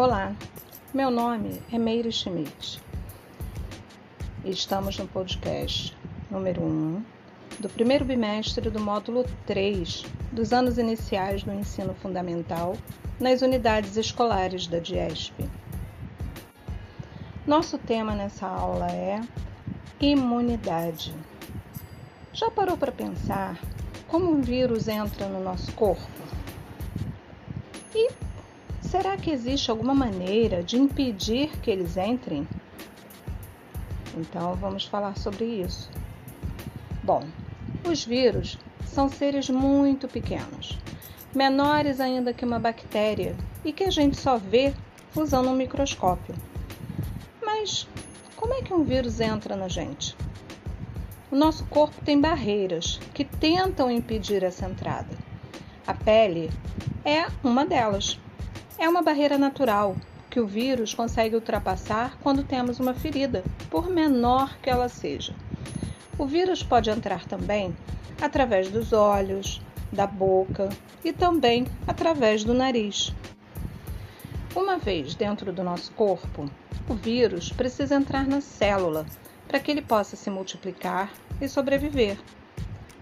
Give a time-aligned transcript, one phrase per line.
[0.00, 0.34] Olá,
[0.94, 2.80] meu nome é Meire Schmidt.
[4.42, 5.94] Estamos no podcast
[6.30, 7.04] número 1
[7.58, 12.78] do primeiro bimestre do módulo 3 dos anos iniciais do ensino fundamental
[13.20, 15.46] nas unidades escolares da DIESP.
[17.46, 19.20] Nosso tema nessa aula é
[20.00, 21.14] imunidade.
[22.32, 23.60] Já parou para pensar
[24.08, 26.08] como um vírus entra no nosso corpo?
[27.94, 28.29] E
[28.90, 32.46] será que existe alguma maneira de impedir que eles entrem?
[34.16, 35.88] Então vamos falar sobre isso.
[37.00, 37.22] Bom,
[37.88, 40.76] os vírus são seres muito pequenos,
[41.32, 44.74] menores ainda que uma bactéria e que a gente só vê
[45.14, 46.34] usando um microscópio.
[47.40, 47.86] Mas
[48.34, 50.16] como é que um vírus entra na gente?
[51.30, 55.16] O nosso corpo tem barreiras que tentam impedir essa entrada.
[55.86, 56.50] A pele
[57.04, 58.18] é uma delas.
[58.80, 59.94] É uma barreira natural
[60.30, 65.34] que o vírus consegue ultrapassar quando temos uma ferida, por menor que ela seja.
[66.18, 67.76] O vírus pode entrar também
[68.22, 69.60] através dos olhos,
[69.92, 70.70] da boca
[71.04, 73.12] e também através do nariz.
[74.56, 76.50] Uma vez dentro do nosso corpo,
[76.88, 79.04] o vírus precisa entrar na célula
[79.46, 82.16] para que ele possa se multiplicar e sobreviver.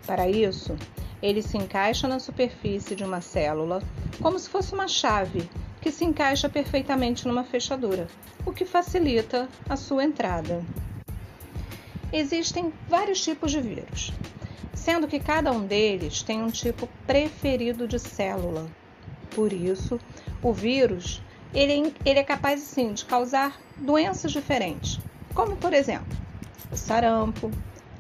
[0.05, 0.77] Para isso,
[1.23, 3.81] ele se encaixa na superfície de uma célula
[4.21, 5.49] como se fosse uma chave
[5.81, 8.09] que se encaixa perfeitamente numa fechadura,
[8.45, 10.65] o que facilita a sua entrada.
[12.13, 14.13] Existem vários tipos de vírus,
[14.75, 18.67] sendo que cada um deles tem um tipo preferido de célula.
[19.35, 20.01] Por isso,
[20.43, 21.23] o vírus
[21.55, 24.99] ele, ele é capaz sim de causar doenças diferentes,
[25.35, 26.17] como por exemplo
[26.71, 27.51] o sarampo,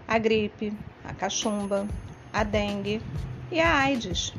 [0.06, 0.73] a gripe,
[1.05, 1.87] a cachumba,
[2.33, 3.01] a dengue
[3.51, 4.34] e a AIDS.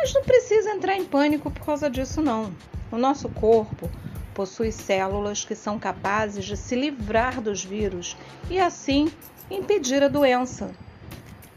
[0.00, 2.54] Mas não precisa entrar em pânico por causa disso, não.
[2.90, 3.90] O nosso corpo
[4.32, 8.16] possui células que são capazes de se livrar dos vírus
[8.48, 9.12] e assim
[9.50, 10.70] impedir a doença.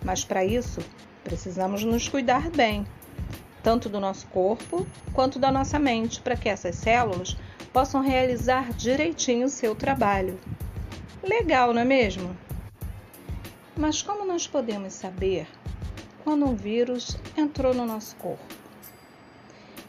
[0.04, 0.82] Mas para isso,
[1.24, 2.86] precisamos nos cuidar bem,
[3.64, 7.38] tanto do nosso corpo quanto da nossa mente, para que essas células
[7.72, 10.38] possam realizar direitinho o seu trabalho.
[11.24, 12.36] Legal, não é mesmo?
[13.78, 15.48] Mas como nós podemos saber
[16.24, 18.56] quando um vírus entrou no nosso corpo?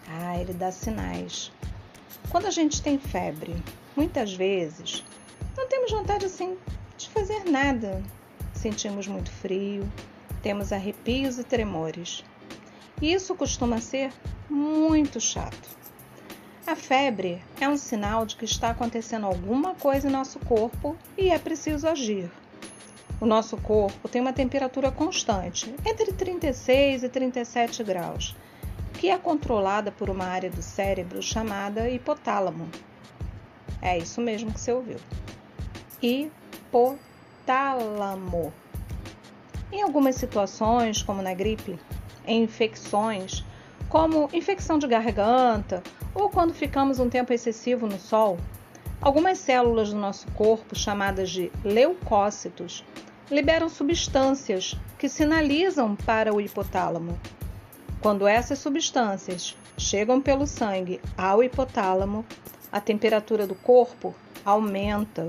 [0.09, 1.53] Ah, ele dá sinais.
[2.31, 3.55] Quando a gente tem febre,
[3.97, 5.05] muitas vezes
[5.57, 6.57] não temos vontade assim
[6.97, 8.03] de fazer nada.
[8.53, 9.91] Sentimos muito frio,
[10.43, 12.25] temos arrepios e tremores.
[13.01, 14.13] E isso costuma ser
[14.49, 15.69] muito chato.
[16.67, 21.31] A febre é um sinal de que está acontecendo alguma coisa em nosso corpo e
[21.31, 22.31] é preciso agir.
[23.21, 28.35] O nosso corpo tem uma temperatura constante, entre 36 e 37 graus,
[28.95, 32.69] que é controlada por uma área do cérebro chamada hipotálamo.
[33.81, 34.99] É isso mesmo que você ouviu.
[36.03, 36.93] Hipotálamo.
[39.71, 41.79] Em algumas situações, como na gripe,
[42.27, 43.45] em infecções,
[43.89, 45.83] como infecção de garganta
[46.15, 48.39] ou quando ficamos um tempo excessivo no sol,
[49.05, 52.83] algumas células do nosso corpo, chamadas de leucócitos,
[53.31, 57.21] liberam substâncias que sinalizam para o hipotálamo.
[58.01, 62.25] Quando essas substâncias chegam pelo sangue ao hipotálamo,
[62.73, 65.29] a temperatura do corpo aumenta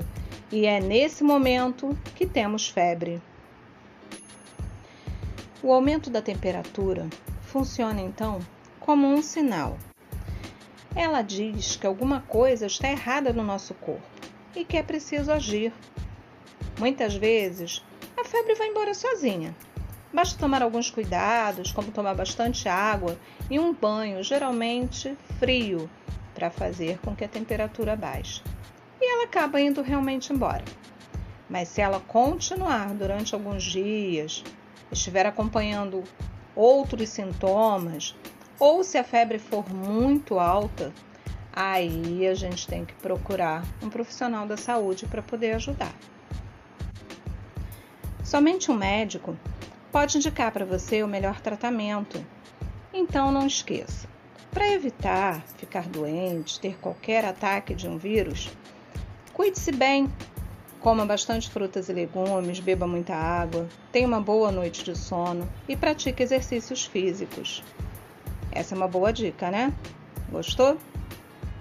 [0.50, 3.22] e é nesse momento que temos febre.
[5.62, 7.08] O aumento da temperatura
[7.42, 8.40] funciona então
[8.80, 9.78] como um sinal.
[10.96, 14.02] Ela diz que alguma coisa está errada no nosso corpo
[14.56, 15.74] e que é preciso agir.
[16.80, 17.84] Muitas vezes,
[18.18, 19.54] a febre vai embora sozinha.
[20.14, 23.18] Basta tomar alguns cuidados, como tomar bastante água
[23.50, 25.90] e um banho, geralmente frio,
[26.34, 28.42] para fazer com que a temperatura baixe.
[29.02, 30.64] E ela acaba indo realmente embora.
[31.50, 34.42] Mas se ela continuar durante alguns dias,
[34.90, 36.06] estiver acompanhando
[36.56, 38.16] outros sintomas,
[38.60, 40.94] ou se a febre for muito alta,
[41.52, 45.94] aí a gente tem que procurar um profissional da saúde para poder ajudar.
[48.24, 49.38] Somente um médico
[49.92, 52.26] pode indicar para você o melhor tratamento.
[52.94, 54.08] Então não esqueça,
[54.52, 58.50] para evitar ficar doente, ter qualquer ataque de um vírus,
[59.34, 60.10] cuide-se bem
[60.86, 65.76] Coma bastante frutas e legumes, beba muita água, tenha uma boa noite de sono e
[65.76, 67.64] pratique exercícios físicos.
[68.56, 69.74] Essa é uma boa dica, né?
[70.32, 70.78] Gostou?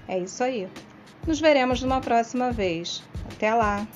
[0.07, 0.69] É isso aí.
[1.27, 3.03] Nos veremos numa próxima vez.
[3.33, 3.87] Até lá!